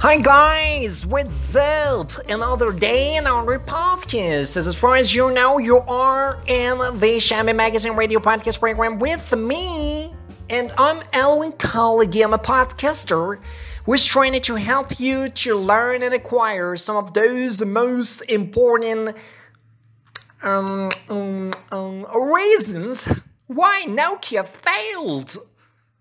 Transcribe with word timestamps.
Hi 0.00 0.20
guys, 0.20 1.04
what's 1.04 1.56
up? 1.56 2.12
Another 2.28 2.70
day, 2.70 3.16
another 3.16 3.58
podcast. 3.58 4.56
As 4.56 4.72
far 4.76 4.94
as 4.94 5.12
you 5.12 5.32
know, 5.32 5.58
you 5.58 5.78
are 5.78 6.38
in 6.46 7.00
the 7.00 7.18
Shabby 7.18 7.52
Magazine 7.52 7.94
radio 7.94 8.20
podcast 8.20 8.60
program 8.60 9.00
with 9.00 9.36
me. 9.36 10.14
And 10.50 10.72
I'm 10.78 11.02
Elwin 11.12 11.50
Collegi. 11.50 12.22
I'm 12.22 12.32
a 12.32 12.38
podcaster 12.38 13.40
who's 13.86 14.04
trying 14.04 14.40
to 14.40 14.54
help 14.54 15.00
you 15.00 15.30
to 15.30 15.56
learn 15.56 16.04
and 16.04 16.14
acquire 16.14 16.76
some 16.76 16.96
of 16.96 17.12
those 17.12 17.64
most 17.64 18.20
important 18.20 19.16
um, 20.44 20.92
um, 21.08 21.50
um, 21.72 22.06
reasons 22.32 23.06
why 23.48 23.82
Nokia 23.88 24.46
failed. 24.46 25.38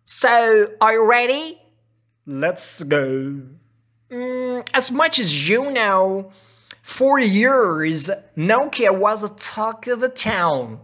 So, 0.05 0.67
are 0.79 0.93
you 0.93 1.03
ready? 1.03 1.59
Let's 2.27 2.83
go. 2.83 3.41
Mm, 4.11 4.67
as 4.73 4.91
much 4.91 5.19
as 5.19 5.49
you 5.49 5.69
know, 5.69 6.31
for 6.81 7.19
years, 7.19 8.09
Nokia 8.37 8.97
was 8.97 9.23
a 9.23 9.35
talk 9.35 9.87
of 9.87 9.99
the 9.99 10.09
town. 10.09 10.79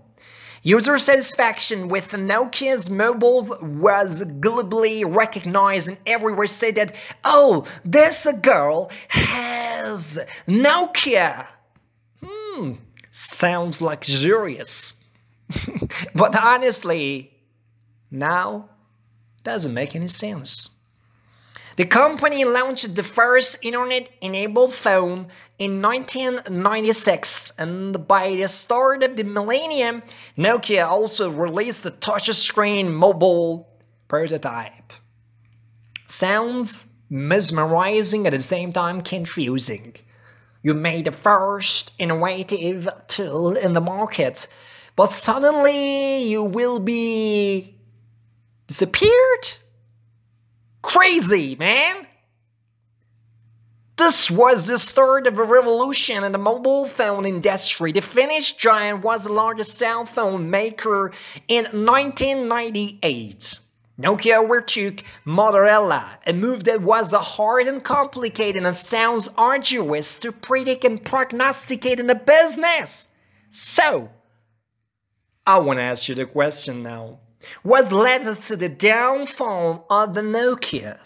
User 0.62 0.98
satisfaction 0.98 1.90
with 1.90 2.12
Nokia's 2.12 2.90
mobiles 2.90 3.50
was 3.62 4.24
globally 4.24 5.04
recognized, 5.06 5.90
and 5.90 5.98
everywhere 6.06 6.48
said 6.48 6.76
that, 6.76 6.96
oh, 7.24 7.66
this 7.84 8.28
girl 8.42 8.90
has 9.10 10.20
Nokia. 10.48 11.48
Hmm, 12.24 12.74
sounds 13.10 13.82
luxurious. 13.82 14.94
but 16.16 16.36
honestly, 16.42 17.34
now 18.10 18.70
doesn't 19.44 19.74
make 19.74 19.96
any 19.96 20.08
sense. 20.08 20.70
The 21.76 21.86
company 21.86 22.46
launched 22.46 22.96
the 22.96 23.04
first 23.04 23.58
internet 23.64 24.08
enabled 24.22 24.76
phone 24.76 25.28
in 25.58 25.82
1996, 25.82 27.54
and 27.58 28.08
by 28.08 28.36
the 28.36 28.48
start 28.48 29.04
of 29.04 29.16
the 29.16 29.24
millennium, 29.24 30.04
Nokia 30.38 30.88
also 30.88 31.32
released 31.32 31.82
the 31.82 31.92
touchscreen 31.92 32.92
mobile 32.92 33.68
prototype. 34.08 34.94
Sounds 36.06 36.90
mesmerizing 37.10 38.28
at 38.28 38.34
the 38.34 38.42
same 38.42 38.72
time 38.72 39.02
confusing. 39.02 39.96
You 40.62 40.76
made 40.76 41.06
the 41.06 41.12
first 41.12 41.94
innovative 41.98 42.88
tool 43.08 43.58
in 43.58 43.74
the 43.74 43.82
market, 43.82 44.48
but 44.96 45.12
suddenly 45.12 46.24
you 46.24 46.44
will 46.44 46.80
be 46.80 47.80
disappeared? 48.68 49.58
Crazy, 50.84 51.56
man! 51.56 52.06
This 53.96 54.30
was 54.30 54.68
the 54.68 54.78
start 54.78 55.28
of 55.28 55.38
a 55.38 55.44
revolution 55.44 56.24
in 56.24 56.32
the 56.34 56.38
mobile 56.38 56.86
phone 56.86 57.26
industry. 57.26 57.92
The 57.94 58.02
Finnish 58.02 58.54
giant 58.54 59.02
was 59.04 59.24
the 59.24 59.32
largest 59.32 59.78
cell 59.80 60.06
phone 60.06 60.50
maker 60.50 61.14
in 61.48 61.64
1998. 61.66 63.60
Nokia 64.00 64.44
overtook 64.44 65.04
Motorola, 65.26 66.18
a 66.28 66.34
move 66.34 66.66
that 66.66 66.82
was 66.82 67.14
hard 67.14 67.68
and 67.68 67.84
complicated 67.84 68.66
and 68.66 68.76
sounds 68.76 69.30
arduous 69.38 70.18
to 70.18 70.34
predict 70.34 70.84
and 70.84 71.04
prognosticate 71.06 72.00
in 72.00 72.08
the 72.08 72.16
business. 72.16 73.08
So, 73.52 74.10
I 75.48 75.60
want 75.60 75.78
to 75.78 75.84
ask 75.84 76.10
you 76.10 76.16
the 76.16 76.26
question 76.26 76.84
now. 76.84 77.20
What 77.62 77.92
led 77.92 78.42
to 78.44 78.56
the 78.56 78.70
downfall 78.70 79.86
of 79.90 80.14
the 80.14 80.22
Nokia? 80.22 81.00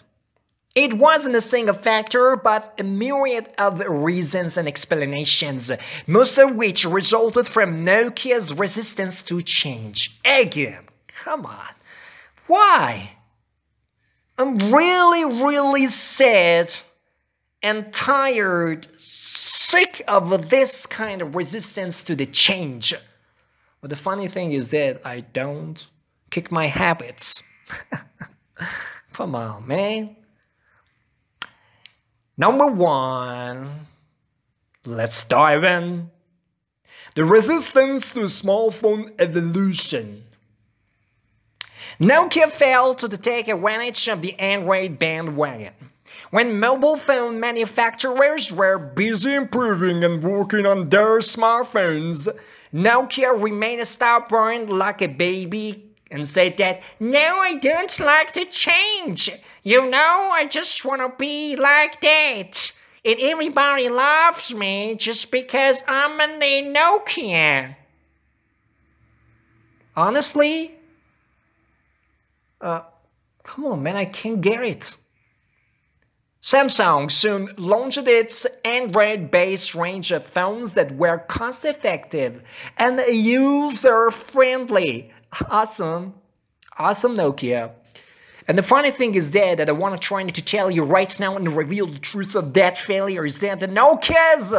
It 0.74 0.94
wasn't 0.94 1.34
a 1.34 1.40
single 1.40 1.74
factor, 1.74 2.36
but 2.36 2.74
a 2.78 2.84
myriad 2.84 3.48
of 3.58 3.80
reasons 3.80 4.56
and 4.56 4.68
explanations, 4.68 5.72
most 6.06 6.38
of 6.38 6.54
which 6.54 6.84
resulted 6.84 7.48
from 7.48 7.84
Nokia's 7.84 8.54
resistance 8.54 9.22
to 9.24 9.42
change. 9.42 10.20
Again, 10.24 10.84
come 11.08 11.46
on. 11.46 11.74
Why? 12.46 13.10
I'm 14.38 14.72
really, 14.72 15.24
really 15.24 15.88
sad 15.88 16.72
and 17.60 17.92
tired, 17.92 18.86
sick 18.98 20.02
of 20.06 20.48
this 20.48 20.86
kind 20.86 21.22
of 21.22 21.34
resistance 21.34 22.04
to 22.04 22.14
the 22.14 22.26
change. 22.26 22.94
But 23.80 23.90
the 23.90 23.96
funny 23.96 24.28
thing 24.28 24.52
is 24.52 24.68
that 24.68 25.00
I 25.04 25.20
don't 25.20 25.84
kick 26.30 26.52
my 26.52 26.66
habits. 26.66 27.42
Come 29.12 29.34
on, 29.34 29.66
man. 29.66 30.16
Number 32.36 32.66
one, 32.66 33.86
let's 34.84 35.24
dive 35.24 35.64
in. 35.64 36.10
The 37.14 37.24
resistance 37.24 38.12
to 38.14 38.20
smartphone 38.20 39.12
evolution. 39.18 40.24
Nokia 42.00 42.48
failed 42.48 42.98
to 43.00 43.08
take 43.08 43.48
advantage 43.48 44.06
of 44.06 44.22
the 44.22 44.38
Android 44.38 45.00
bandwagon. 45.00 45.74
When 46.30 46.60
mobile 46.60 46.96
phone 46.96 47.40
manufacturers 47.40 48.52
were 48.52 48.78
busy 48.78 49.34
improving 49.34 50.04
and 50.04 50.22
working 50.22 50.64
on 50.64 50.90
their 50.90 51.18
smartphones, 51.18 52.28
Nokia 52.72 53.42
remained 53.42 53.80
a 53.80 53.86
stubborn 53.86 54.68
like 54.68 55.02
a 55.02 55.08
baby 55.08 55.87
and 56.10 56.26
said 56.26 56.56
that, 56.58 56.82
No, 57.00 57.36
I 57.38 57.56
don't 57.56 58.00
like 58.00 58.32
to 58.32 58.44
change. 58.44 59.30
You 59.62 59.88
know, 59.88 60.30
I 60.32 60.46
just 60.50 60.84
want 60.84 61.02
to 61.02 61.12
be 61.18 61.56
like 61.56 62.00
that. 62.00 62.72
And 63.04 63.20
everybody 63.20 63.88
loves 63.88 64.54
me 64.54 64.94
just 64.96 65.30
because 65.30 65.82
I'm 65.86 66.20
a 66.20 66.62
Nokia. 66.74 67.76
Honestly, 69.96 70.76
uh, 72.60 72.82
come 73.42 73.64
on, 73.66 73.82
man, 73.82 73.96
I 73.96 74.04
can't 74.04 74.40
get 74.40 74.62
it. 74.62 74.96
Samsung 76.40 77.10
soon 77.10 77.48
launched 77.56 78.06
its 78.06 78.46
Android 78.64 79.30
based 79.30 79.74
range 79.74 80.12
of 80.12 80.24
phones 80.24 80.74
that 80.74 80.92
were 80.92 81.18
cost 81.18 81.64
effective 81.64 82.42
and 82.78 83.00
user 83.08 84.10
friendly 84.12 85.10
Awesome. 85.50 86.14
Awesome, 86.78 87.16
Nokia. 87.16 87.72
And 88.46 88.56
the 88.56 88.62
funny 88.62 88.90
thing 88.90 89.14
is 89.14 89.32
that, 89.32 89.58
that 89.58 89.68
I 89.68 89.72
want 89.72 90.00
to 90.00 90.08
try 90.08 90.24
to 90.24 90.42
tell 90.42 90.70
you 90.70 90.82
right 90.82 91.20
now 91.20 91.36
and 91.36 91.54
reveal 91.54 91.86
the 91.86 91.98
truth 91.98 92.34
of 92.34 92.54
that 92.54 92.78
failure 92.78 93.26
is 93.26 93.40
that 93.40 93.60
the 93.60 93.68
Nokia's 93.68 94.54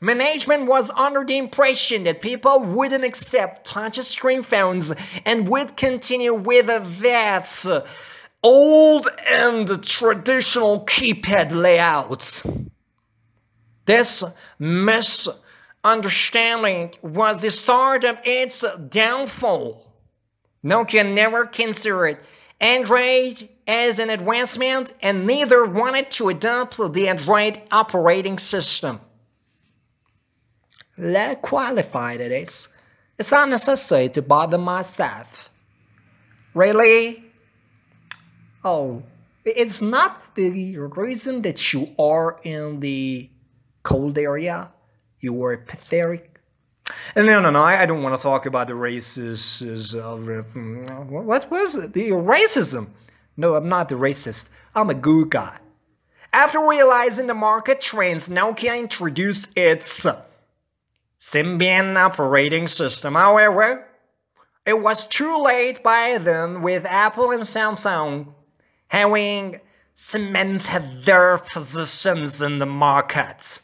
management 0.00 0.66
was 0.66 0.90
under 0.92 1.24
the 1.24 1.36
impression 1.36 2.04
that 2.04 2.22
people 2.22 2.60
wouldn't 2.60 3.04
accept 3.04 3.68
touchscreen 3.68 4.42
phones 4.42 4.94
and 5.26 5.46
would 5.48 5.76
continue 5.76 6.32
with 6.32 6.68
that 7.02 7.86
old 8.42 9.08
and 9.28 9.84
traditional 9.84 10.86
keypad 10.86 11.52
layouts. 11.52 12.42
This 13.84 14.24
misunderstanding 14.58 16.94
was 17.02 17.42
the 17.42 17.50
start 17.50 18.04
of 18.04 18.16
its 18.24 18.64
downfall. 18.88 19.93
Nokia 20.64 21.12
never 21.12 21.46
considered 21.46 22.18
Android 22.60 23.48
as 23.66 23.98
an 23.98 24.08
advancement 24.08 24.94
and 25.02 25.26
neither 25.26 25.66
wanted 25.66 26.10
to 26.12 26.30
adopt 26.30 26.78
the 26.94 27.08
Android 27.08 27.60
operating 27.70 28.38
system. 28.38 29.00
Let 30.96 31.42
qualified 31.42 32.20
it 32.20 32.32
is. 32.32 32.68
It's 33.18 33.30
not 33.30 33.48
necessary 33.48 34.08
to 34.10 34.22
bother 34.22 34.58
myself. 34.58 35.50
Really? 36.54 37.24
Oh, 38.64 39.02
it's 39.44 39.82
not 39.82 40.34
the 40.34 40.78
reason 40.78 41.42
that 41.42 41.72
you 41.72 41.94
are 41.98 42.40
in 42.42 42.80
the 42.80 43.28
cold 43.82 44.16
area. 44.16 44.70
You 45.20 45.34
were 45.34 45.56
pathetic 45.58 46.33
no, 47.16 47.40
no, 47.40 47.50
no. 47.50 47.62
I, 47.62 47.86
don't 47.86 48.02
want 48.02 48.16
to 48.18 48.22
talk 48.22 48.46
about 48.46 48.66
the 48.66 48.74
races 48.74 49.62
of 49.94 50.28
uh, 50.28 50.42
what 50.42 51.50
was 51.50 51.76
it? 51.76 51.92
The 51.92 52.10
racism. 52.10 52.88
No, 53.36 53.54
I'm 53.54 53.68
not 53.68 53.88
the 53.88 53.94
racist. 53.94 54.48
I'm 54.74 54.90
a 54.90 54.94
good 54.94 55.30
guy. 55.30 55.58
After 56.32 56.58
realizing 56.60 57.26
the 57.26 57.34
market 57.34 57.80
trends, 57.80 58.28
Nokia 58.28 58.78
introduced 58.78 59.56
its 59.56 60.06
Symbian 61.20 61.96
operating 61.96 62.68
system. 62.68 63.14
However, 63.14 63.86
it 64.66 64.80
was 64.80 65.06
too 65.06 65.38
late 65.38 65.82
by 65.82 66.18
then 66.18 66.60
with 66.62 66.84
Apple 66.86 67.30
and 67.30 67.42
Samsung 67.42 68.34
having 68.88 69.60
cemented 69.94 71.04
their 71.04 71.38
positions 71.38 72.42
in 72.42 72.58
the 72.58 72.66
market. 72.66 73.60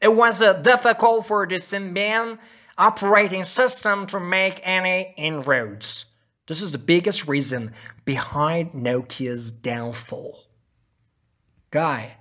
It 0.00 0.14
was 0.14 0.40
difficult 0.62 1.26
for 1.26 1.46
the 1.46 1.56
Symbian 1.56 2.38
operating 2.78 3.44
system 3.44 4.06
to 4.06 4.18
make 4.18 4.60
any 4.62 5.14
inroads. 5.16 6.06
This 6.46 6.62
is 6.62 6.72
the 6.72 6.78
biggest 6.78 7.28
reason 7.28 7.74
behind 8.04 8.72
Nokia's 8.72 9.50
downfall. 9.50 10.46
Guy, 11.70 12.16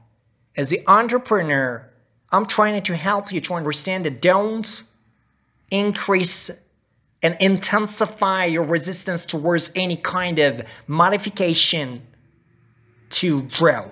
as 0.55 0.69
the 0.69 0.81
entrepreneur, 0.87 1.89
I'm 2.31 2.45
trying 2.45 2.83
to 2.83 2.95
help 2.95 3.31
you 3.31 3.41
to 3.41 3.53
understand 3.53 4.05
that 4.05 4.21
don't 4.21 4.83
increase 5.71 6.51
and 7.23 7.37
intensify 7.39 8.45
your 8.45 8.63
resistance 8.63 9.21
towards 9.21 9.71
any 9.75 9.95
kind 9.95 10.39
of 10.39 10.61
modification 10.87 12.05
to 13.09 13.43
grow. 13.43 13.91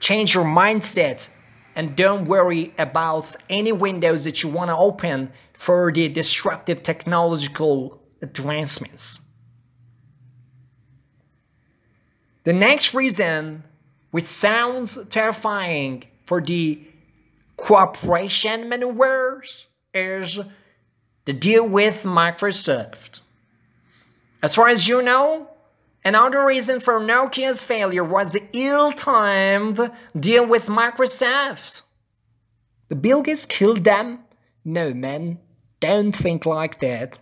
Change 0.00 0.34
your 0.34 0.44
mindset 0.44 1.28
and 1.74 1.96
don't 1.96 2.26
worry 2.26 2.74
about 2.78 3.34
any 3.48 3.72
windows 3.72 4.24
that 4.24 4.42
you 4.42 4.48
want 4.48 4.68
to 4.70 4.76
open 4.76 5.32
for 5.54 5.92
the 5.92 6.08
disruptive 6.08 6.82
technological 6.82 8.00
advancements. 8.20 9.20
The 12.44 12.52
next 12.52 12.92
reason, 12.94 13.62
which 14.10 14.26
sounds 14.26 14.98
terrifying 15.06 16.04
for 16.26 16.40
the 16.40 16.80
cooperation 17.56 18.68
maneuvers, 18.68 19.68
is 19.94 20.40
the 21.24 21.32
deal 21.32 21.66
with 21.66 22.02
Microsoft. 22.02 23.20
As 24.42 24.56
far 24.56 24.68
as 24.68 24.88
you 24.88 25.02
know, 25.02 25.48
another 26.04 26.44
reason 26.44 26.80
for 26.80 27.00
Nokia's 27.00 27.62
failure 27.62 28.04
was 28.04 28.30
the 28.30 28.42
ill 28.52 28.92
timed 28.92 29.90
deal 30.18 30.46
with 30.46 30.66
Microsoft. 30.66 31.82
The 32.88 32.96
Bill 32.96 33.22
Gates 33.22 33.46
killed 33.46 33.84
them? 33.84 34.20
No, 34.64 34.92
man, 34.92 35.38
don't 35.80 36.12
think 36.12 36.46
like 36.46 36.80
that. 36.80 37.18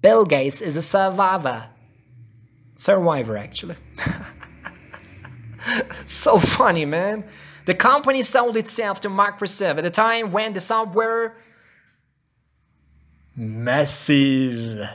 Bill 0.00 0.24
Gates 0.24 0.60
is 0.60 0.76
a 0.76 0.82
survivor. 0.82 1.68
Survivor, 2.76 3.36
actually. 3.36 3.76
so 6.04 6.38
funny, 6.38 6.84
man. 6.84 7.24
The 7.66 7.74
company 7.74 8.22
sold 8.22 8.56
itself 8.56 9.00
to 9.00 9.08
Microsoft 9.08 9.78
at 9.78 9.84
a 9.84 9.90
time 9.90 10.32
when 10.32 10.52
the 10.52 10.58
software 10.58 11.36
massive, 13.36 14.88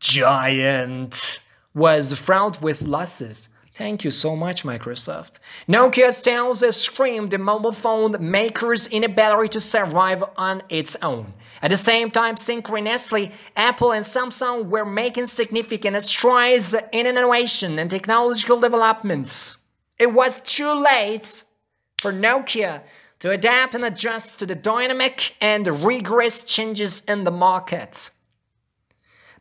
giant, 0.00 1.41
was 1.74 2.12
fraught 2.12 2.60
with 2.60 2.82
losses. 2.82 3.48
Thank 3.74 4.04
you 4.04 4.10
so 4.10 4.36
much, 4.36 4.64
Microsoft. 4.64 5.38
Nokia 5.66 6.12
sales 6.12 6.76
screamed 6.76 7.30
the 7.30 7.38
mobile 7.38 7.72
phone 7.72 8.14
makers' 8.20 8.86
inability 8.88 9.48
to 9.48 9.60
survive 9.60 10.22
on 10.36 10.62
its 10.68 10.94
own. 11.00 11.32
At 11.62 11.70
the 11.70 11.76
same 11.78 12.10
time, 12.10 12.36
synchronously, 12.36 13.32
Apple 13.56 13.92
and 13.92 14.04
Samsung 14.04 14.66
were 14.66 14.84
making 14.84 15.26
significant 15.26 16.02
strides 16.04 16.74
in 16.92 17.06
innovation 17.06 17.78
and 17.78 17.90
technological 17.90 18.60
developments. 18.60 19.58
It 19.98 20.12
was 20.12 20.40
too 20.42 20.72
late 20.72 21.42
for 21.98 22.12
Nokia 22.12 22.82
to 23.20 23.30
adapt 23.30 23.74
and 23.74 23.84
adjust 23.84 24.40
to 24.40 24.46
the 24.46 24.56
dynamic 24.56 25.36
and 25.40 25.84
rigorous 25.84 26.42
changes 26.42 27.02
in 27.06 27.24
the 27.24 27.30
market. 27.30 28.10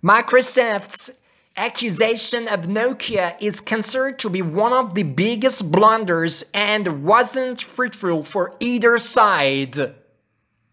Microsoft's 0.04 1.12
accusation 1.58 2.48
of 2.48 2.62
Nokia 2.62 3.36
is 3.42 3.62
considered 3.62 4.20
to 4.20 4.30
be 4.30 4.42
one 4.42 4.74
of 4.74 4.94
the 4.94 5.04
biggest 5.04 5.72
blunders 5.72 6.44
and 6.54 7.04
wasn't 7.04 7.62
fruitful 7.62 8.24
for 8.24 8.56
either 8.60 8.98
side. 8.98 9.78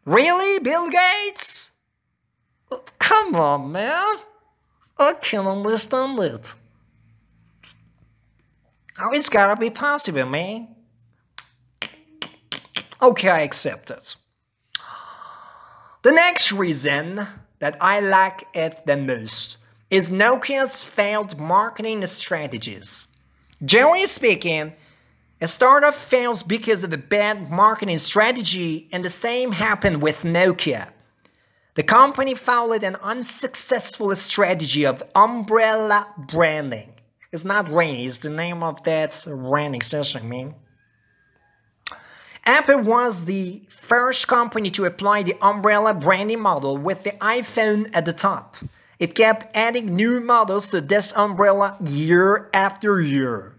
Really, 0.04 0.62
Bill 0.62 0.88
Gates? 0.88 1.70
Come 2.98 3.34
on, 3.34 3.72
man. 3.72 4.16
I 4.98 5.12
can 5.14 5.46
understand 5.46 6.19
it. 6.19 6.54
Oh, 8.98 9.12
it's 9.12 9.28
gotta 9.28 9.58
be 9.58 9.70
possible, 9.70 10.26
man. 10.26 10.75
Okay, 13.00 13.28
I 13.28 13.40
accept 13.40 13.90
it. 13.90 14.16
The 16.02 16.12
next 16.12 16.52
reason 16.52 17.26
that 17.60 17.76
I 17.80 18.00
like 18.00 18.44
it 18.54 18.84
the 18.86 18.96
most 18.96 19.58
is 19.90 20.11
Nokia's 20.11 20.85
failed 20.85 21.38
marketing 21.38 22.05
strategies. 22.06 23.06
Generally 23.64 24.06
speaking, 24.06 24.75
a 25.40 25.49
startup 25.49 25.94
fails 25.94 26.43
because 26.43 26.85
of 26.85 26.93
a 26.93 26.99
bad 26.99 27.50
marketing 27.50 27.99
strategy, 27.99 28.88
and 28.93 29.05
the 29.05 29.08
same 29.08 29.52
happened 29.52 30.02
with 30.02 30.23
Nokia. 30.23 30.93
The 31.75 31.82
company 31.85 32.35
followed 32.35 32.82
an 32.82 32.96
unsuccessful 32.96 34.14
strategy 34.17 34.85
of 34.85 35.02
umbrella 35.14 36.08
branding. 36.19 36.93
It's 37.31 37.44
not 37.44 37.70
rainy, 37.70 38.06
it's 38.06 38.19
the 38.19 38.31
name 38.31 38.62
of 38.62 38.82
that 38.82 39.25
branding 39.26 39.82
system, 39.82 40.29
man. 40.29 40.55
Apple 42.44 42.81
was 42.81 43.26
the 43.26 43.62
first 43.69 44.26
company 44.26 44.70
to 44.70 44.87
apply 44.87 45.23
the 45.23 45.37
umbrella 45.40 45.94
branding 45.94 46.40
model 46.40 46.76
with 46.76 47.05
the 47.05 47.12
iPhone 47.12 47.88
at 47.93 48.06
the 48.06 48.12
top. 48.12 48.56
It 48.99 49.15
kept 49.15 49.56
adding 49.56 49.95
new 49.95 50.21
models 50.21 50.69
to 50.69 50.81
this 50.81 51.12
umbrella 51.17 51.77
year 51.85 52.50
after 52.53 53.00
year. 53.00 53.55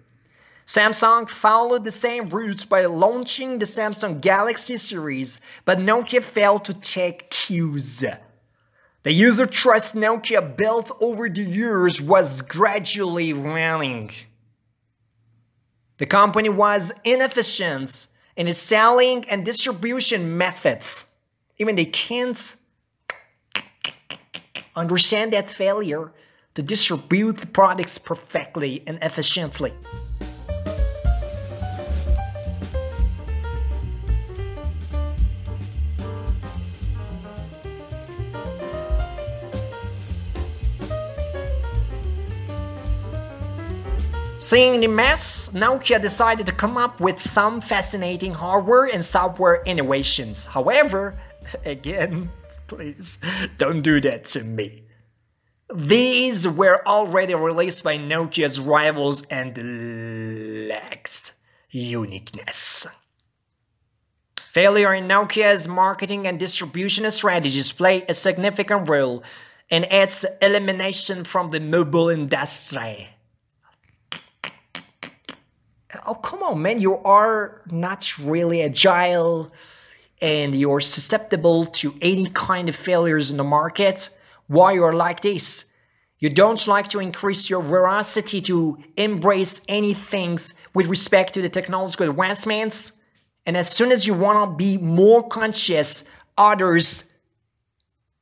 Samsung 0.65 1.27
followed 1.27 1.83
the 1.83 1.91
same 1.91 2.29
route 2.29 2.67
by 2.69 2.85
launching 2.85 3.57
the 3.57 3.65
Samsung 3.65 4.21
Galaxy 4.21 4.77
series, 4.77 5.41
but 5.65 5.79
Nokia 5.79 6.21
failed 6.21 6.65
to 6.65 6.73
take 6.73 7.31
cues. 7.31 8.03
The 9.03 9.11
user 9.13 9.45
trust 9.45 9.95
Nokia 9.95 10.55
built 10.55 10.91
over 10.99 11.29
the 11.29 11.41
years 11.41 12.01
was 12.01 12.41
gradually 12.41 13.33
waning. 13.33 14.11
The 15.97 16.05
company 16.05 16.49
was 16.49 16.93
inefficient 17.03 18.07
in 18.35 18.47
its 18.47 18.59
selling 18.59 19.27
and 19.29 19.43
distribution 19.43 20.37
methods. 20.37 21.07
Even 21.57 21.75
they 21.75 21.85
can't 21.85 22.55
understand 24.75 25.33
that 25.33 25.49
failure 25.49 26.11
to 26.55 26.61
distribute 26.61 27.37
the 27.37 27.47
products 27.47 27.97
perfectly 27.97 28.83
and 28.87 28.97
efficiently. 29.01 29.73
Seeing 44.39 44.79
the 44.79 44.87
mess, 44.87 45.49
Nokia 45.53 46.01
decided 46.01 46.45
to 46.45 46.53
come 46.53 46.77
up 46.77 46.99
with 46.99 47.21
some 47.21 47.61
fascinating 47.61 48.33
hardware 48.33 48.85
and 48.85 49.03
software 49.03 49.61
innovations. 49.65 50.45
However, 50.45 51.13
again, 51.65 52.31
please 52.69 53.17
don't 53.57 53.81
do 53.81 53.99
that 54.01 54.25
to 54.25 54.43
me. 54.43 54.83
These 55.73 56.47
were 56.47 56.81
already 56.87 57.35
released 57.35 57.83
by 57.83 57.97
Nokia's 57.97 58.59
rivals 58.59 59.23
and 59.23 60.67
lacked 60.67 61.33
uniqueness. 61.69 62.87
Failure 64.51 64.93
in 64.93 65.07
Nokia's 65.07 65.67
marketing 65.67 66.25
and 66.25 66.39
distribution 66.39 67.09
strategies 67.11 67.71
play 67.71 68.03
a 68.07 68.13
significant 68.13 68.89
role 68.89 69.23
in 69.69 69.83
its 69.83 70.25
elimination 70.41 71.23
from 71.23 71.51
the 71.51 71.59
mobile 71.59 72.09
industry 72.09 73.09
oh 76.05 76.15
come 76.15 76.43
on 76.43 76.61
man 76.61 76.79
you 76.79 76.97
are 76.97 77.61
not 77.71 78.17
really 78.19 78.61
agile 78.63 79.51
and 80.21 80.53
you're 80.53 80.81
susceptible 80.81 81.65
to 81.65 81.95
any 82.01 82.29
kind 82.31 82.69
of 82.69 82.75
failures 82.75 83.31
in 83.31 83.37
the 83.37 83.43
market 83.43 84.09
why 84.47 84.73
you're 84.73 84.93
like 84.93 85.21
this. 85.21 85.65
You 86.17 86.29
don't 86.29 86.67
like 86.67 86.89
to 86.89 86.99
increase 86.99 87.49
your 87.49 87.61
veracity 87.61 88.41
to 88.41 88.77
embrace 88.97 89.61
anything 89.69 90.37
with 90.73 90.87
respect 90.87 91.33
to 91.35 91.41
the 91.41 91.49
technological 91.49 92.09
advancements. 92.09 92.93
And 93.45 93.55
as 93.55 93.71
soon 93.71 93.91
as 93.91 94.05
you 94.05 94.13
want 94.13 94.49
to 94.49 94.55
be 94.55 94.77
more 94.77 95.25
conscious 95.27 96.03
others 96.37 97.03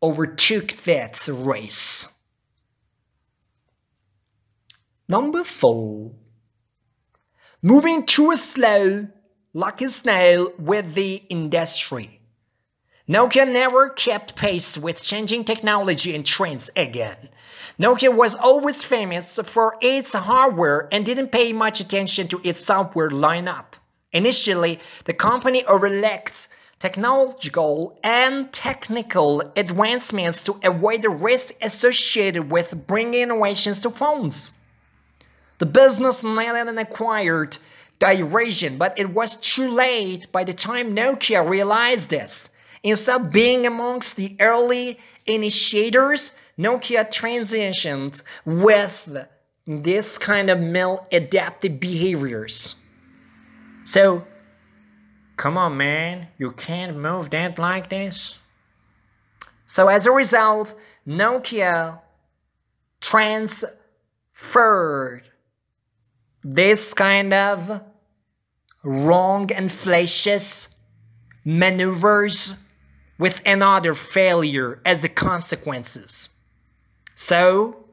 overtook 0.03 0.73
that 0.83 1.27
race. 1.27 2.07
Number 5.07 5.43
four. 5.43 6.11
Moving 7.61 8.05
too 8.05 8.35
slow 8.35 9.07
a 9.57 9.87
snail 9.89 10.53
with 10.59 10.93
the 10.93 11.15
industry. 11.29 12.19
Nokia 13.09 13.51
never 13.51 13.89
kept 13.89 14.35
pace 14.35 14.77
with 14.77 15.01
changing 15.01 15.45
technology 15.45 16.13
and 16.13 16.23
trends 16.23 16.69
again. 16.75 17.29
Nokia 17.79 18.13
was 18.13 18.35
always 18.35 18.83
famous 18.83 19.39
for 19.45 19.75
its 19.81 20.13
hardware 20.13 20.87
and 20.91 21.03
didn't 21.03 21.31
pay 21.31 21.53
much 21.53 21.79
attention 21.79 22.27
to 22.27 22.39
its 22.43 22.63
software 22.63 23.09
lineup. 23.09 23.73
Initially, 24.11 24.79
the 25.05 25.13
company 25.15 25.65
overlooked 25.65 26.49
technological 26.77 27.97
and 28.03 28.53
technical 28.53 29.41
advancements 29.55 30.43
to 30.43 30.59
avoid 30.63 31.01
the 31.01 31.09
risk 31.09 31.55
associated 31.63 32.51
with 32.51 32.85
bringing 32.85 33.21
innovations 33.21 33.79
to 33.79 33.89
phones. 33.89 34.51
The 35.57 35.65
business 35.65 36.21
then 36.21 36.77
acquired 36.77 37.57
Eurasian, 38.01 38.77
but 38.77 38.97
it 38.97 39.09
was 39.09 39.35
too 39.37 39.69
late 39.69 40.31
by 40.31 40.43
the 40.43 40.53
time 40.53 40.95
Nokia 40.95 41.47
realized 41.47 42.09
this. 42.09 42.49
Instead 42.83 43.21
of 43.21 43.31
being 43.31 43.65
amongst 43.65 44.15
the 44.15 44.35
early 44.39 44.99
initiators, 45.25 46.33
Nokia 46.57 47.09
transitioned 47.09 48.21
with 48.45 49.25
this 49.65 50.17
kind 50.17 50.49
of 50.49 50.59
maladaptive 50.59 51.79
behaviors. 51.79 52.75
So, 53.83 54.25
come 55.35 55.57
on, 55.57 55.77
man, 55.77 56.27
you 56.37 56.51
can't 56.51 56.97
move 56.97 57.29
that 57.31 57.59
like 57.59 57.89
this. 57.89 58.37
So, 59.65 59.87
as 59.87 60.05
a 60.05 60.11
result, 60.11 60.75
Nokia 61.07 61.99
transferred 63.01 65.23
this 66.43 66.93
kind 66.93 67.33
of 67.33 67.81
wrong 68.83 69.51
and 69.51 69.71
fallacious 69.71 70.69
maneuvers 71.43 72.53
with 73.17 73.41
another 73.45 73.93
failure 73.93 74.81
as 74.85 75.01
the 75.01 75.09
consequences. 75.09 76.29
So, 77.15 77.85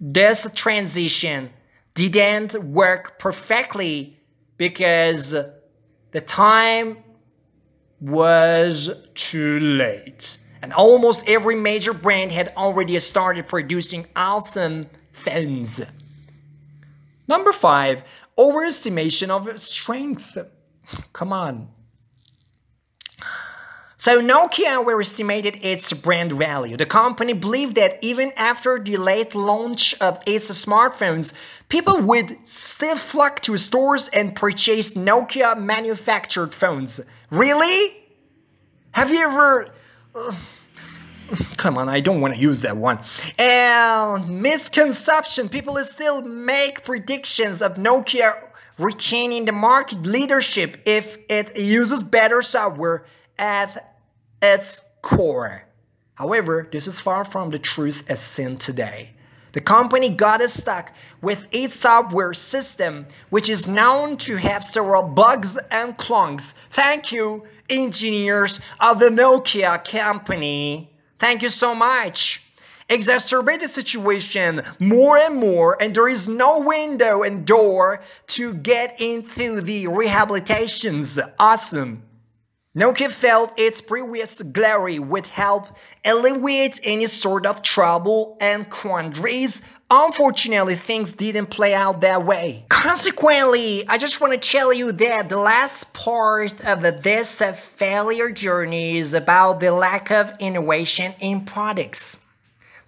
this 0.00 0.48
transition 0.54 1.50
didn't 1.94 2.54
work 2.62 3.18
perfectly 3.18 4.20
because 4.56 5.34
the 6.10 6.20
time 6.20 6.98
was 8.00 8.90
too 9.14 9.58
late. 9.60 10.36
And 10.62 10.72
almost 10.72 11.28
every 11.28 11.54
major 11.54 11.92
brand 11.92 12.32
had 12.32 12.52
already 12.56 12.98
started 12.98 13.46
producing 13.46 14.06
awesome 14.14 14.86
phones. 15.12 15.80
Number 17.26 17.52
five, 17.52 18.02
overestimation 18.38 19.30
of 19.30 19.58
strength. 19.60 20.36
Come 21.12 21.32
on. 21.32 21.68
So 23.96 24.20
Nokia 24.20 24.80
overestimated 24.80 25.64
its 25.64 25.90
brand 25.94 26.32
value. 26.32 26.76
The 26.76 26.84
company 26.84 27.32
believed 27.32 27.76
that 27.76 27.98
even 28.02 28.32
after 28.36 28.78
the 28.78 28.98
late 28.98 29.34
launch 29.34 29.94
of 29.98 30.20
its 30.26 30.50
smartphones, 30.50 31.32
people 31.70 32.00
would 32.02 32.36
still 32.46 32.98
flock 32.98 33.40
to 33.40 33.56
stores 33.56 34.10
and 34.10 34.36
purchase 34.36 34.92
Nokia 34.92 35.58
manufactured 35.58 36.52
phones. 36.52 37.00
Really? 37.30 38.04
Have 38.92 39.10
you 39.10 39.20
ever... 39.20 39.70
Uh, 40.14 40.34
come 41.56 41.78
on, 41.78 41.88
I 41.88 42.00
don't 42.00 42.20
want 42.20 42.34
to 42.34 42.40
use 42.40 42.62
that 42.62 42.76
one. 42.76 42.98
And 43.38 44.42
misconception. 44.42 45.48
People 45.48 45.76
still 45.84 46.22
make 46.22 46.84
predictions 46.84 47.62
of 47.62 47.76
Nokia 47.76 48.50
retaining 48.78 49.44
the 49.44 49.52
market 49.52 50.02
leadership 50.02 50.80
if 50.84 51.16
it 51.28 51.56
uses 51.56 52.02
better 52.02 52.42
software 52.42 53.04
at 53.38 53.96
its 54.42 54.82
core. 55.02 55.64
However, 56.14 56.68
this 56.70 56.86
is 56.86 57.00
far 57.00 57.24
from 57.24 57.50
the 57.50 57.58
truth 57.58 58.04
as 58.08 58.20
seen 58.20 58.56
today. 58.56 59.10
The 59.52 59.60
company 59.60 60.08
got 60.08 60.42
stuck 60.50 60.92
with 61.22 61.46
its 61.52 61.76
software 61.76 62.34
system, 62.34 63.06
which 63.30 63.48
is 63.48 63.68
known 63.68 64.16
to 64.18 64.36
have 64.36 64.64
several 64.64 65.04
bugs 65.04 65.56
and 65.70 65.96
clunks. 65.96 66.54
Thank 66.70 67.12
you, 67.12 67.44
engineers 67.70 68.60
of 68.80 68.98
the 68.98 69.10
Nokia 69.10 69.84
company. 69.84 70.93
Thank 71.24 71.40
you 71.40 71.48
so 71.48 71.74
much. 71.74 72.42
Exacerbate 72.90 73.60
the 73.60 73.68
situation 73.68 74.60
more 74.78 75.16
and 75.16 75.36
more, 75.36 75.74
and 75.80 75.94
there 75.94 76.06
is 76.06 76.28
no 76.28 76.58
window 76.58 77.22
and 77.22 77.46
door 77.46 78.02
to 78.26 78.52
get 78.52 79.00
into 79.00 79.62
the 79.62 79.86
rehabilitations. 79.86 81.18
Awesome. 81.38 82.02
Nokia 82.76 83.10
felt 83.10 83.58
its 83.58 83.80
previous 83.80 84.42
glory 84.42 84.98
would 84.98 85.28
help 85.28 85.68
alleviate 86.04 86.78
any 86.82 87.06
sort 87.06 87.46
of 87.46 87.62
trouble 87.62 88.36
and 88.38 88.68
quandaries. 88.68 89.62
Unfortunately, 89.90 90.74
things 90.74 91.12
didn't 91.12 91.46
play 91.46 91.74
out 91.74 92.00
that 92.00 92.24
way. 92.24 92.64
Consequently, 92.68 93.86
I 93.86 93.98
just 93.98 94.20
want 94.20 94.32
to 94.32 94.38
tell 94.38 94.72
you 94.72 94.92
that 94.92 95.28
the 95.28 95.36
last 95.38 95.92
part 95.92 96.64
of 96.64 96.80
this 97.02 97.42
failure 97.76 98.30
journey 98.30 98.98
is 98.98 99.14
about 99.14 99.60
the 99.60 99.72
lack 99.72 100.10
of 100.10 100.32
innovation 100.40 101.14
in 101.20 101.44
products. 101.44 102.24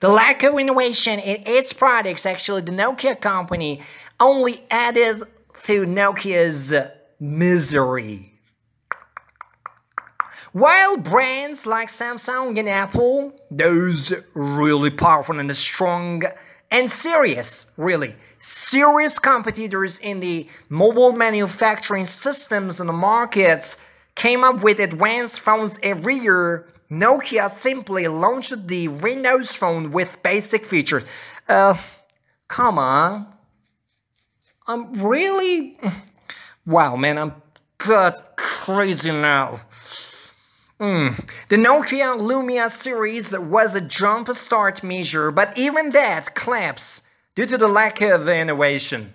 The 0.00 0.08
lack 0.08 0.42
of 0.42 0.58
innovation 0.58 1.18
in 1.18 1.46
its 1.46 1.72
products, 1.72 2.26
actually, 2.26 2.62
the 2.62 2.72
Nokia 2.72 3.20
company 3.20 3.82
only 4.18 4.64
added 4.70 5.22
to 5.64 5.84
Nokia's 5.84 6.74
misery. 7.20 8.32
While 10.52 10.96
brands 10.96 11.66
like 11.66 11.88
Samsung 11.88 12.58
and 12.58 12.68
Apple, 12.68 13.38
those 13.50 14.14
really 14.34 14.90
powerful 14.90 15.38
and 15.38 15.54
strong 15.54 16.22
and 16.70 16.90
serious, 16.90 17.66
really 17.76 18.14
serious 18.38 19.18
competitors 19.18 19.98
in 19.98 20.20
the 20.20 20.48
mobile 20.68 21.12
manufacturing 21.12 22.06
systems 22.06 22.80
and 22.80 22.88
the 22.88 22.92
markets, 22.92 23.76
came 24.14 24.44
up 24.44 24.62
with 24.62 24.78
advanced 24.78 25.40
phones 25.40 25.78
every 25.82 26.14
year. 26.16 26.66
Nokia 26.90 27.50
simply 27.50 28.06
launched 28.06 28.68
the 28.68 28.88
Windows 28.88 29.52
Phone 29.52 29.90
with 29.90 30.22
basic 30.22 30.64
features. 30.64 31.02
Uh, 31.48 31.76
come 32.48 32.78
on. 32.78 33.26
I'm 34.66 35.02
really. 35.02 35.78
Wow, 36.68 36.96
man, 36.96 37.16
I'm 37.16 37.32
crazy 38.34 39.12
now. 39.12 39.60
Mm. 40.78 41.28
The 41.48 41.56
Nokia 41.56 42.18
Lumia 42.20 42.70
series 42.70 43.36
was 43.36 43.74
a 43.74 43.80
jump 43.80 44.28
start 44.34 44.82
measure, 44.82 45.30
but 45.30 45.56
even 45.56 45.92
that 45.92 46.34
collapsed 46.34 47.02
due 47.34 47.46
to 47.46 47.56
the 47.56 47.68
lack 47.68 48.02
of 48.02 48.28
innovation. 48.28 49.12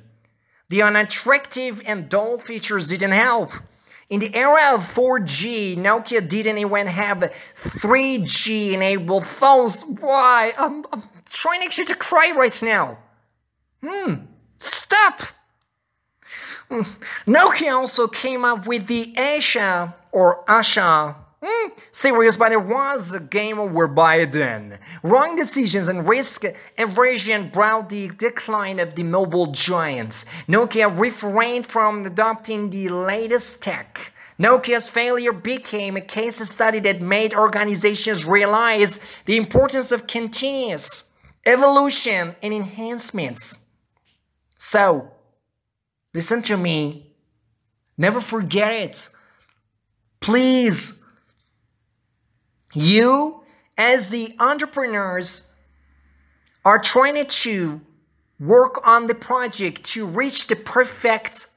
The 0.69 0.81
unattractive 0.81 1.81
and 1.85 2.09
dull 2.09 2.39
features 2.39 2.87
didn't 2.87 3.11
help. 3.11 3.51
In 4.09 4.19
the 4.19 4.35
era 4.35 4.73
of 4.73 4.81
4G, 4.81 5.77
Nokia 5.77 6.27
didn't 6.27 6.57
even 6.57 6.87
have 6.87 7.31
3G 7.55 8.71
enabled 8.71 9.25
phones. 9.25 9.83
Why? 9.83 10.53
I'm, 10.57 10.83
I'm 10.91 11.03
trying 11.29 11.61
actually 11.61 11.85
to 11.85 11.95
cry 11.95 12.31
right 12.35 12.61
now. 12.63 12.97
Hmm, 13.85 14.13
stop! 14.57 15.21
Hmm. 16.69 16.81
Nokia 17.27 17.73
also 17.73 18.07
came 18.07 18.45
up 18.45 18.65
with 18.65 18.87
the 18.87 19.13
Asha 19.15 19.93
or 20.11 20.43
Asha 20.45 21.15
Mm, 21.43 21.71
serious, 21.89 22.37
but 22.37 22.51
it 22.51 22.63
was 22.63 23.15
a 23.15 23.19
game 23.19 23.57
over 23.57 23.87
by 23.87 24.25
then. 24.25 24.77
Wrong 25.01 25.35
decisions 25.35 25.89
and 25.89 26.07
risk 26.07 26.45
aversion 26.77 27.49
brought 27.49 27.89
the 27.89 28.09
decline 28.09 28.79
of 28.79 28.93
the 28.93 29.01
mobile 29.01 29.47
giants. 29.47 30.25
Nokia 30.47 30.95
refrained 30.99 31.65
from 31.65 32.05
adopting 32.05 32.69
the 32.69 32.89
latest 32.89 33.59
tech. 33.59 34.13
Nokia's 34.39 34.87
failure 34.87 35.33
became 35.33 35.97
a 35.97 36.01
case 36.01 36.47
study 36.47 36.79
that 36.79 37.01
made 37.01 37.33
organizations 37.33 38.23
realize 38.23 38.99
the 39.25 39.37
importance 39.37 39.91
of 39.91 40.05
continuous 40.05 41.05
evolution 41.47 42.35
and 42.43 42.53
enhancements. 42.53 43.57
So, 44.59 45.09
listen 46.13 46.43
to 46.43 46.57
me. 46.57 47.15
Never 47.97 48.21
forget 48.21 48.71
it. 48.71 49.09
Please 50.19 51.00
you, 52.73 53.43
as 53.77 54.09
the 54.09 54.35
entrepreneurs, 54.39 55.45
are 56.63 56.79
trying 56.79 57.25
to 57.25 57.81
work 58.39 58.81
on 58.85 59.07
the 59.07 59.15
project 59.15 59.83
to 59.83 60.05
reach 60.05 60.47
the 60.47 60.55
perfect 60.55 61.47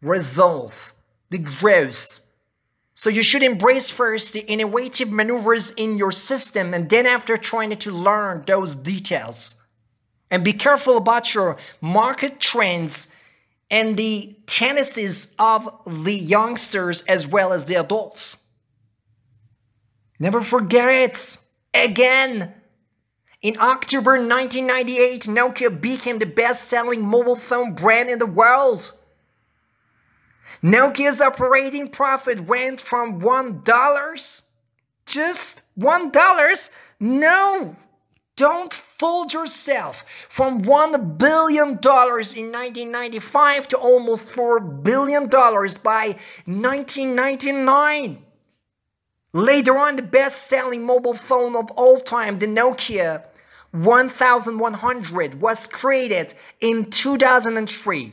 resolve, 0.00 0.94
the 1.30 1.38
growth. 1.38 2.20
So 2.94 3.10
you 3.10 3.22
should 3.22 3.42
embrace 3.42 3.90
first 3.90 4.32
the 4.32 4.46
innovative 4.46 5.10
maneuvers 5.10 5.70
in 5.72 5.96
your 5.96 6.12
system 6.12 6.72
and 6.74 6.88
then 6.88 7.06
after 7.06 7.36
trying 7.36 7.76
to 7.76 7.90
learn 7.90 8.44
those 8.46 8.74
details. 8.74 9.56
And 10.30 10.44
be 10.44 10.52
careful 10.52 10.96
about 10.96 11.34
your 11.34 11.56
market 11.80 12.40
trends 12.40 13.08
and 13.70 13.96
the 13.96 14.36
tendencies 14.46 15.28
of 15.38 15.68
the 16.04 16.14
youngsters 16.14 17.02
as 17.02 17.26
well 17.26 17.52
as 17.52 17.64
the 17.64 17.74
adults. 17.74 18.38
Never 20.22 20.40
forget 20.40 20.88
it! 20.88 21.38
Again! 21.74 22.54
In 23.40 23.58
October 23.58 24.12
1998, 24.12 25.22
Nokia 25.24 25.80
became 25.80 26.20
the 26.20 26.26
best 26.26 26.68
selling 26.68 27.04
mobile 27.04 27.34
phone 27.34 27.74
brand 27.74 28.08
in 28.08 28.20
the 28.20 28.26
world. 28.26 28.92
Nokia's 30.62 31.20
operating 31.20 31.88
profit 31.88 32.46
went 32.46 32.80
from 32.80 33.20
$1, 33.20 34.42
just 35.06 35.62
$1. 35.76 36.70
No! 37.00 37.76
Don't 38.36 38.72
fool 38.72 39.26
yourself 39.26 40.04
from 40.28 40.62
$1 40.62 41.18
billion 41.18 41.70
in 41.70 41.78
1995 41.80 43.66
to 43.66 43.76
almost 43.76 44.30
$4 44.32 44.84
billion 44.84 45.26
by 45.26 46.16
1999. 46.46 48.24
Later 49.34 49.78
on, 49.78 49.96
the 49.96 50.02
best 50.02 50.42
selling 50.42 50.84
mobile 50.84 51.14
phone 51.14 51.56
of 51.56 51.70
all 51.70 51.98
time, 51.98 52.38
the 52.38 52.46
Nokia 52.46 53.22
1100, 53.70 55.40
was 55.40 55.66
created 55.66 56.34
in 56.60 56.90
2003. 56.90 58.12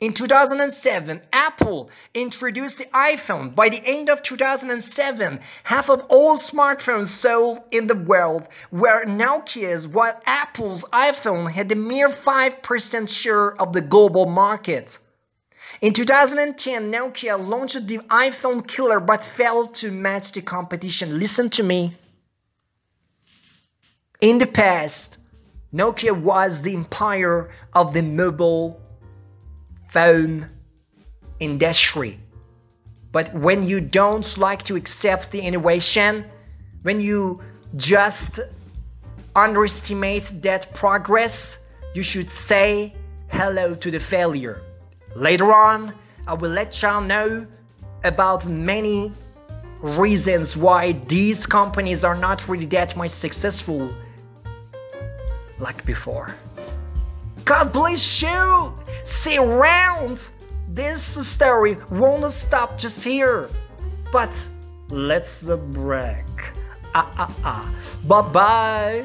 In 0.00 0.12
2007, 0.12 1.22
Apple 1.32 1.88
introduced 2.12 2.78
the 2.78 2.84
iPhone. 2.84 3.54
By 3.54 3.70
the 3.70 3.82
end 3.82 4.10
of 4.10 4.22
2007, 4.22 5.40
half 5.64 5.88
of 5.88 6.02
all 6.10 6.36
smartphones 6.36 7.06
sold 7.06 7.60
in 7.70 7.86
the 7.86 7.96
world 7.96 8.46
were 8.70 9.06
Nokia's, 9.06 9.88
while 9.88 10.20
Apple's 10.26 10.84
iPhone 10.92 11.50
had 11.50 11.72
a 11.72 11.76
mere 11.76 12.10
5% 12.10 13.08
share 13.08 13.58
of 13.58 13.72
the 13.72 13.80
global 13.80 14.26
market. 14.26 14.98
In 15.80 15.92
2010, 15.92 16.90
Nokia 16.90 17.38
launched 17.38 17.86
the 17.86 17.98
iPhone 18.10 18.66
killer 18.66 18.98
but 18.98 19.22
failed 19.22 19.74
to 19.76 19.92
match 19.92 20.32
the 20.32 20.42
competition. 20.42 21.18
Listen 21.18 21.48
to 21.50 21.62
me. 21.62 21.96
In 24.20 24.38
the 24.38 24.46
past, 24.46 25.18
Nokia 25.72 26.20
was 26.20 26.62
the 26.62 26.74
empire 26.74 27.50
of 27.74 27.94
the 27.94 28.02
mobile 28.02 28.80
phone 29.88 30.48
industry. 31.38 32.18
But 33.12 33.32
when 33.32 33.62
you 33.62 33.80
don't 33.80 34.36
like 34.36 34.64
to 34.64 34.74
accept 34.74 35.30
the 35.30 35.40
innovation, 35.40 36.24
when 36.82 37.00
you 37.00 37.40
just 37.76 38.40
underestimate 39.36 40.42
that 40.42 40.74
progress, 40.74 41.58
you 41.94 42.02
should 42.02 42.30
say 42.30 42.96
hello 43.28 43.76
to 43.76 43.90
the 43.92 44.00
failure. 44.00 44.60
Later 45.14 45.52
on, 45.52 45.94
I 46.26 46.34
will 46.34 46.50
let 46.50 46.80
y'all 46.82 47.00
know 47.00 47.46
about 48.04 48.46
many 48.46 49.12
reasons 49.80 50.56
why 50.56 50.92
these 51.08 51.46
companies 51.46 52.04
are 52.04 52.14
not 52.14 52.48
really 52.48 52.66
that 52.66 52.96
much 52.96 53.10
successful 53.10 53.92
like 55.58 55.84
before. 55.84 56.34
God 57.44 57.72
bless 57.72 58.22
you! 58.22 58.74
See 59.04 59.38
around! 59.38 60.28
This 60.68 61.02
story 61.26 61.78
won't 61.90 62.30
stop 62.30 62.78
just 62.78 63.02
here. 63.02 63.48
But 64.12 64.30
let's 64.90 65.48
break. 65.72 66.26
Ah 66.94 67.10
ah 67.18 67.34
ah. 67.44 67.74
Bye 68.04 68.22
bye. 68.22 69.04